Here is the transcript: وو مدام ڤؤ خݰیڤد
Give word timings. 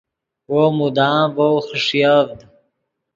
وو 0.51 0.63
مدام 0.77 1.27
ڤؤ 1.35 1.53
خݰیڤد 1.67 2.37